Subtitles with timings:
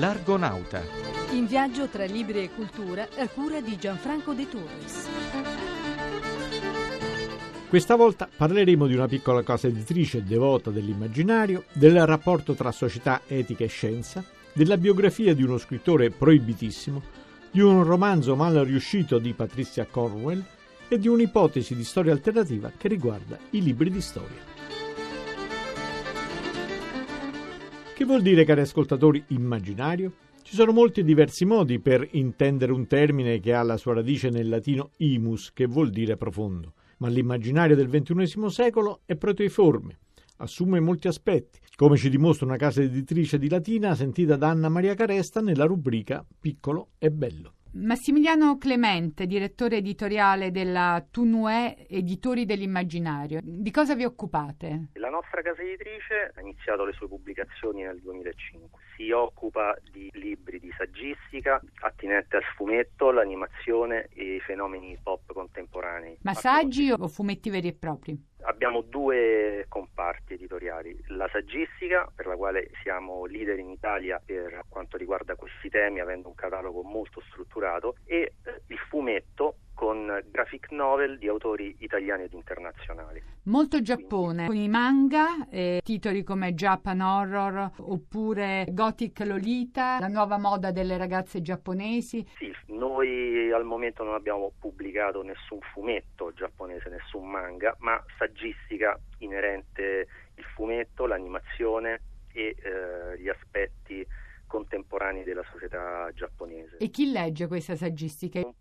[0.00, 0.82] L'Argonauta.
[1.32, 5.08] In viaggio tra libri e cultura a cura di Gianfranco De Torres.
[7.68, 13.64] Questa volta parleremo di una piccola casa editrice devota dell'immaginario, del rapporto tra società, etica
[13.64, 14.24] e scienza,
[14.54, 17.02] della biografia di uno scrittore proibitissimo,
[17.50, 20.42] di un romanzo mal riuscito di Patricia Cornwell
[20.88, 24.49] e di un'ipotesi di storia alternativa che riguarda i libri di storia.
[28.00, 30.12] Che vuol dire, cari ascoltatori, immaginario?
[30.42, 34.48] Ci sono molti diversi modi per intendere un termine che ha la sua radice nel
[34.48, 39.98] latino imus, che vuol dire profondo, ma l'immaginario del XXI secolo è proteiforme,
[40.38, 44.94] assume molti aspetti, come ci dimostra una casa editrice di Latina sentita da Anna Maria
[44.94, 47.52] Caresta nella rubrica Piccolo e Bello.
[47.72, 53.38] Massimiliano Clemente, direttore editoriale della Tunue Editori dell'Immaginario.
[53.40, 54.88] Di cosa vi occupate?
[54.94, 58.80] La nostra casa editrice ha iniziato le sue pubblicazioni nel 2005.
[58.96, 66.18] Si occupa di libri di saggistica attinente al fumetto, l'animazione e i fenomeni pop contemporanei.
[66.22, 68.29] Ma saggi o fumetti veri e propri?
[68.62, 74.98] Abbiamo due comparti editoriali, la saggistica per la quale siamo leader in Italia per quanto
[74.98, 81.16] riguarda questi temi avendo un catalogo molto strutturato e eh, il fumetto con graphic novel
[81.16, 83.22] di autori italiani ed internazionali.
[83.44, 90.36] Molto Giappone, con i manga, eh, titoli come Japan Horror oppure Gothic Lolita, la nuova
[90.36, 92.22] moda delle ragazze giapponesi.
[92.36, 92.49] Sì,
[92.80, 100.44] noi al momento non abbiamo pubblicato nessun fumetto giapponese, nessun manga, ma saggistica inerente il
[100.54, 102.00] fumetto, l'animazione
[102.32, 104.06] e eh, gli aspetti
[104.46, 106.78] contemporanei della società giapponese.
[106.78, 108.40] E chi legge questa saggistica?
[108.40, 108.54] Un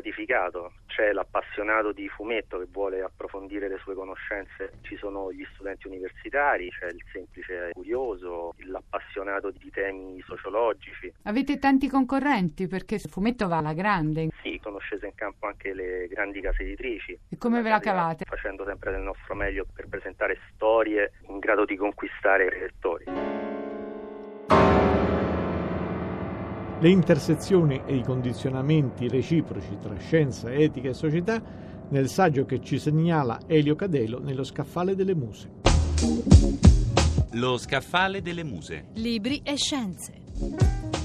[0.00, 5.86] stratificato, c'è l'appassionato di fumetto che vuole approfondire le sue conoscenze, ci sono gli studenti
[5.86, 11.12] universitari, c'è il semplice curioso, l'appassionato di temi sociologici.
[11.24, 14.30] Avete tanti concorrenti perché il fumetto va alla grande.
[14.42, 17.18] Sì, sono scese in campo anche le grandi case editrici.
[17.28, 18.24] E come ve la cavate?
[18.24, 23.04] Facendo sempre del nostro meglio per presentare storie in grado di conquistare i lettori.
[26.80, 31.42] Le intersezioni e i condizionamenti reciproci tra scienza, etica e società
[31.90, 35.50] nel saggio che ci segnala Elio Cadelo nello Scaffale delle Muse.
[37.32, 38.86] Lo Scaffale delle Muse.
[38.94, 40.99] Libri e scienze.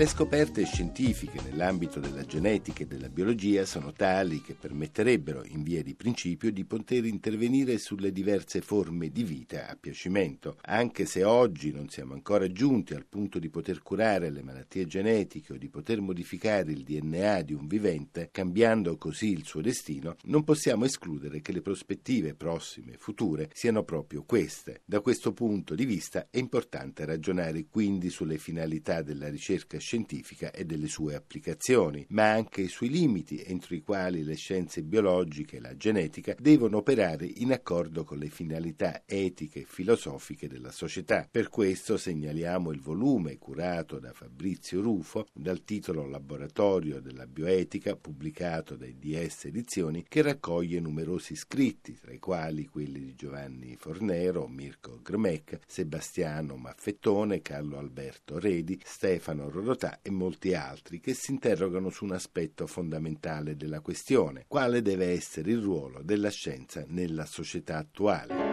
[0.00, 5.82] Le scoperte scientifiche nell'ambito della genetica e della biologia sono tali che permetterebbero, in via
[5.82, 11.70] di principio, di poter intervenire sulle diverse forme di vita a piacimento, anche se oggi
[11.70, 16.00] non siamo ancora giunti al punto di poter curare le malattie genetiche o di poter
[16.00, 21.52] modificare il DNA di un vivente, cambiando così il suo destino, non possiamo escludere che
[21.52, 24.80] le prospettive prossime e future siano proprio queste.
[24.86, 30.52] Da questo punto di vista è importante ragionare quindi sulle finalità della ricerca scientifica scientifica
[30.52, 35.60] e delle sue applicazioni, ma anche sui limiti entro i quali le scienze biologiche e
[35.60, 41.26] la genetica devono operare in accordo con le finalità etiche e filosofiche della società.
[41.28, 48.76] Per questo segnaliamo il volume curato da Fabrizio Rufo dal titolo Laboratorio della bioetica pubblicato
[48.76, 55.00] dai DS Edizioni che raccoglie numerosi scritti, tra i quali quelli di Giovanni Fornero, Mirko
[55.02, 59.48] Grmec, Sebastiano Maffettone, Carlo Alberto Redi, Stefano
[59.80, 65.06] Rodotà e molti altri che si interrogano su un aspetto fondamentale della questione, quale deve
[65.06, 68.48] essere il ruolo della scienza nella società attuale.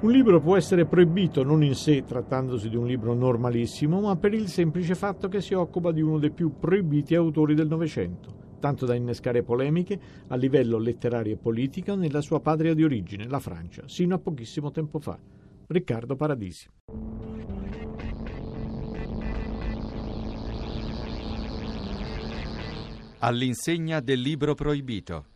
[0.00, 4.34] Un libro può essere proibito non in sé, trattandosi di un libro normalissimo, ma per
[4.34, 8.84] il semplice fatto che si occupa di uno dei più proibiti autori del Novecento, tanto
[8.84, 13.84] da innescare polemiche a livello letterario e politico nella sua patria di origine, la Francia,
[13.86, 15.39] sino a pochissimo tempo fa.
[15.72, 16.68] Riccardo Paradisi.
[23.20, 25.26] All'insegna del libro proibito.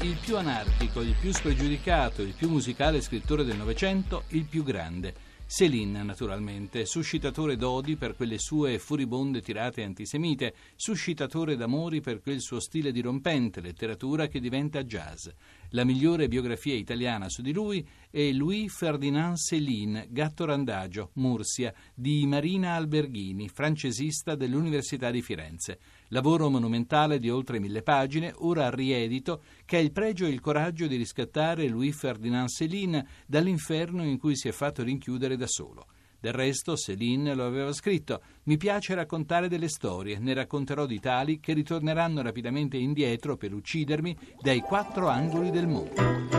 [0.00, 5.12] Il più anarchico, il più spregiudicato, il più musicale scrittore del Novecento, il più grande
[5.52, 12.60] Céline, naturalmente, suscitatore d'odi per quelle sue furibonde tirate antisemite, suscitatore d'amori per quel suo
[12.60, 15.26] stile dirompente, letteratura che diventa jazz.
[15.72, 22.26] La migliore biografia italiana su di lui è Louis Ferdinand Céline, Gatto Randagio, Mursia, di
[22.26, 25.78] Marina Alberghini, francesista dell'Università di Firenze.
[26.08, 30.88] Lavoro monumentale di oltre mille pagine, ora riedito, che ha il pregio e il coraggio
[30.88, 35.86] di riscattare Louis Ferdinand Céline dall'inferno in cui si è fatto rinchiudere da solo.
[36.20, 41.40] Del resto, Céline lo aveva scritto: Mi piace raccontare delle storie, ne racconterò di tali
[41.40, 46.30] che ritorneranno rapidamente indietro per uccidermi dai quattro angoli del mondo.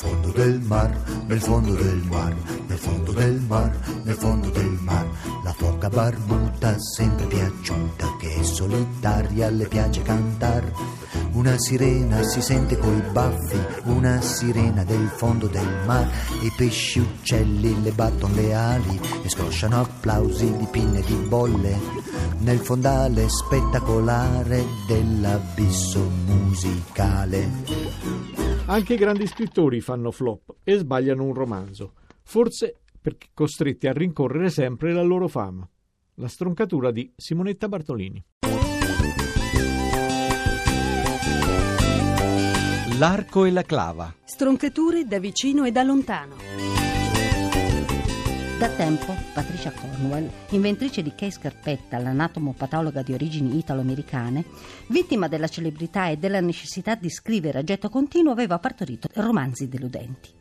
[0.00, 2.34] fondo del mar, nel fondo del mar,
[2.66, 3.70] nel fondo del mar,
[4.04, 5.06] nel fondo del mar,
[5.44, 10.72] la foca barbuta sempre piaciuta che è solitaria le piace cantar.
[11.32, 16.10] Una sirena si sente coi baffi, una sirena del fondo del mar,
[16.40, 21.78] i pesci uccelli le battono le ali e scrosciano applausi di pinne di bolle
[22.38, 27.48] nel fondale spettacolare dell'abisso musicale.
[28.66, 31.92] Anche i grandi scrittori fanno flop e sbagliano un romanzo,
[32.30, 35.68] forse perché costretti a rincorrere sempre la loro fama.
[36.14, 38.24] La stroncatura di Simonetta Bartolini.
[42.98, 44.14] L'arco e la clava.
[44.22, 46.36] Stroncature da vicino e da lontano.
[48.60, 54.44] Da tempo Patricia Cornwell, inventrice di Kay Scarpetta, l'anatomopatologa di origini italo-americane,
[54.86, 60.38] vittima della celebrità e della necessità di scrivere a getto continuo, aveva partorito romanzi deludenti.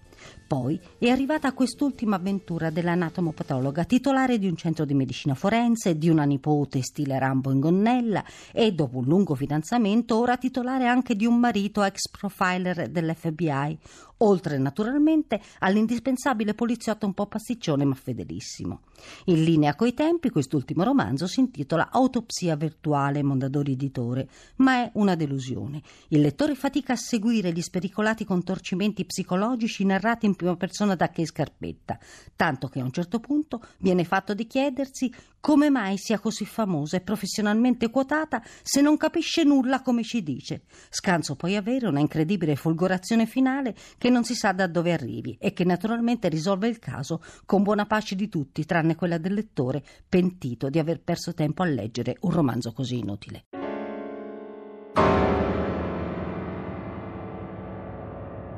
[0.48, 6.24] Poi è arrivata quest'ultima avventura dell'anatomopatologa, titolare di un centro di medicina forense, di una
[6.24, 11.38] nipote stile Rambo in gonnella e, dopo un lungo fidanzamento, ora titolare anche di un
[11.39, 13.77] marito ex profiler dell'FBI,
[14.19, 18.81] oltre naturalmente all'indispensabile poliziotto un po' pasticcione ma fedelissimo.
[19.25, 24.27] In linea coi tempi, quest'ultimo romanzo si intitola Autopsia virtuale Mondadori Editore,
[24.57, 25.81] ma è una delusione.
[26.10, 31.25] Il lettore fatica a seguire gli spericolati contorcimenti psicologici narrati in prima persona da Che
[31.25, 31.98] Scarpetta,
[32.36, 36.98] tanto che a un certo punto viene fatto di chiedersi come mai sia così famosa
[36.98, 40.63] e professionalmente quotata se non capisce nulla come ci dice.
[40.89, 45.53] Scanso poi avere una incredibile folgorazione finale che non si sa da dove arrivi e
[45.53, 50.69] che naturalmente risolve il caso con buona pace di tutti, tranne quella del lettore pentito
[50.69, 53.45] di aver perso tempo a leggere un romanzo così inutile.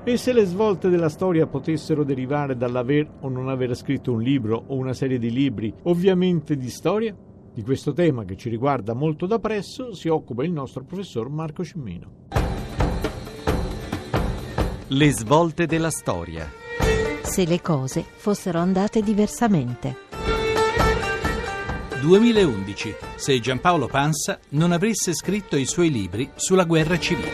[0.04, 4.64] E se le svolte della storia potessero derivare dall'aver o non aver scritto un libro
[4.68, 7.16] o una serie di libri, ovviamente di storia?
[7.54, 11.64] Di questo tema che ci riguarda molto da presso si occupa il nostro professor Marco
[11.64, 12.41] Cimmino.
[14.94, 16.52] Le svolte della storia.
[17.22, 19.96] Se le cose fossero andate diversamente.
[22.02, 22.96] 2011.
[23.16, 27.32] Se Giampaolo Pansa non avesse scritto i suoi libri sulla guerra civile.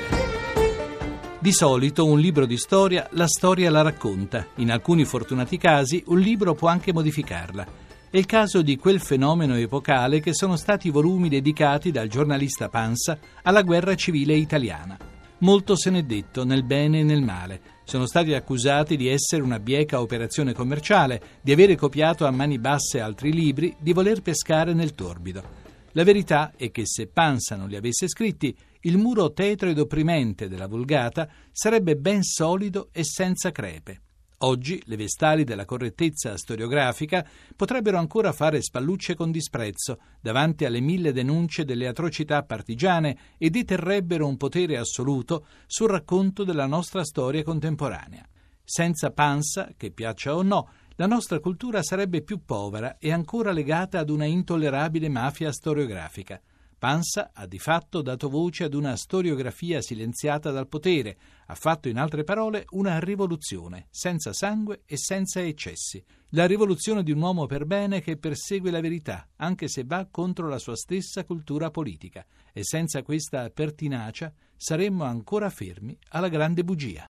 [1.40, 6.20] Di solito un libro di storia la storia la racconta, in alcuni fortunati casi un
[6.20, 7.66] libro può anche modificarla.
[8.12, 12.70] È il caso di quel fenomeno epocale che sono stati i volumi dedicati dal giornalista
[12.70, 15.07] Pansa alla guerra civile italiana.
[15.40, 17.62] Molto se n'è detto, nel bene e nel male.
[17.84, 23.00] Sono stati accusati di essere una bieca operazione commerciale, di avere copiato a mani basse
[23.00, 25.66] altri libri, di voler pescare nel torbido.
[25.92, 30.48] La verità è che se Pansa non li avesse scritti, il muro tetro ed opprimente
[30.48, 34.02] della Vulgata sarebbe ben solido e senza crepe.
[34.42, 41.12] Oggi le vestali della correttezza storiografica potrebbero ancora fare spallucce con disprezzo davanti alle mille
[41.12, 48.28] denunce delle atrocità partigiane e deterrebbero un potere assoluto sul racconto della nostra storia contemporanea.
[48.64, 53.98] Senza Pansa, che piaccia o no, la nostra cultura sarebbe più povera e ancora legata
[53.98, 56.40] ad una intollerabile mafia storiografica.
[56.80, 61.18] Pansa ha di fatto dato voce ad una storiografia silenziata dal potere,
[61.48, 66.04] ha fatto in altre parole una rivoluzione, senza sangue e senza eccessi.
[66.32, 70.48] La rivoluzione di un uomo per bene che persegue la verità, anche se va contro
[70.48, 72.24] la sua stessa cultura politica.
[72.54, 77.08] E senza questa pertinacia saremmo ancora fermi alla grande bugia.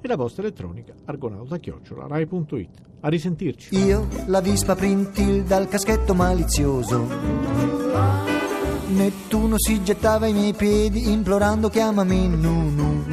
[0.00, 2.70] e la vostra elettronica argonauta-rai.it.
[3.00, 3.76] A risentirci.
[3.76, 7.06] Io, la vispa printil dal caschetto malizioso.
[8.88, 13.04] Nettuno si gettava ai miei piedi implorando chiamami Nunu.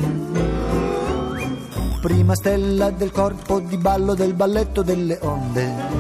[2.01, 5.92] Prima stella del corpo di ballo del balletto delle onde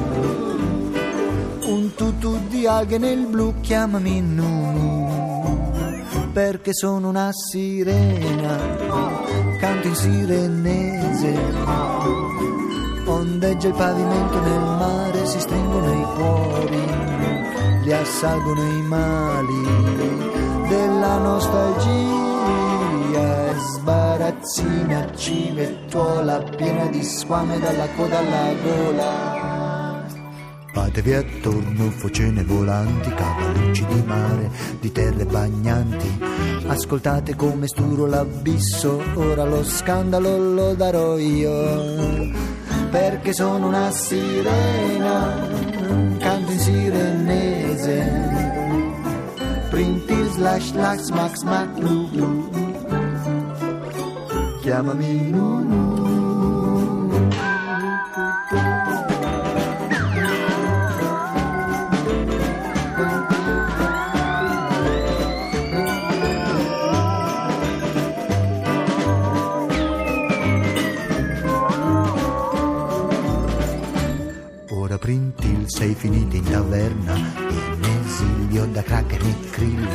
[1.65, 6.01] un tutù di alghe nel blu, chiamami Nunu,
[6.31, 8.57] perché sono una sirena,
[9.59, 11.35] canto in sirenese,
[13.05, 16.85] ondeggia il pavimento nel mare, si stringono i cuori,
[17.83, 19.63] li assalgono i mali
[20.67, 22.23] della nostalgia
[23.57, 29.52] sbarra corazzina civettuola piena di squame dalla coda alla gola.
[30.73, 34.49] Fatevi attorno focene volanti, cavallucci di mare,
[34.79, 36.19] di terre bagnanti.
[36.65, 42.31] Ascoltate come sturo l'abisso, ora lo scandalo lo darò io.
[42.89, 45.47] Perché sono una sirena,
[46.17, 48.31] canto in sirenese.
[49.69, 52.49] Printi slash slash smack smack blu blu.
[54.61, 55.82] Chiamami Nunu.
[75.03, 79.85] Printil sei finita in taverna In esilio da cracker e krill.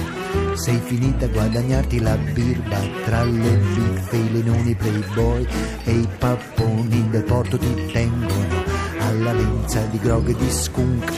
[0.53, 5.47] Sei finita a guadagnarti la birba Tra le biffe, i lenoni playboy
[5.85, 8.63] E i papponi del porto ti tengono
[8.99, 11.11] Alla lenza di grog e di skunk.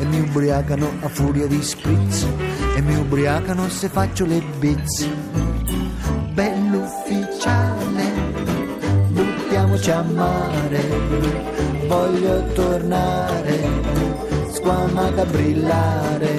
[0.00, 2.26] E mi ubriacano a furia di spritz
[2.76, 5.08] E mi ubriacano se faccio le biz
[6.34, 8.04] Bell'ufficiale
[9.08, 11.49] buttiamoci a mare
[11.90, 13.68] voglio tornare,
[14.52, 16.38] squamata a brillare,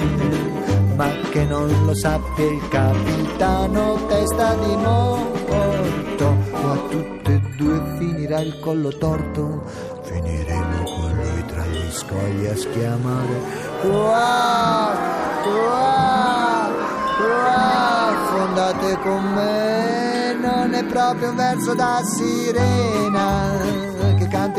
[0.96, 7.82] ma che non lo sappia il capitano, testa di morto, o a tutte e due
[7.98, 9.64] finirà il collo torto,
[10.00, 13.36] finiremo con lui tra gli scogli a schiamare,
[13.82, 14.96] qua,
[15.42, 16.70] qua,
[17.18, 23.91] qua, affondate con me, non è proprio un verso da sirena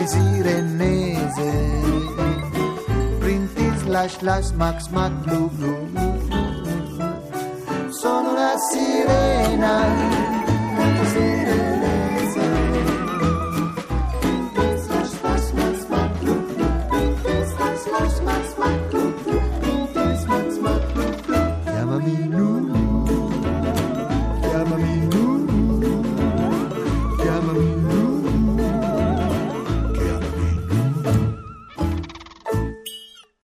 [0.04, 1.52] in sirenese.
[3.20, 5.76] Printi slash slash max mac blu blu.
[7.90, 10.43] Sono una sirena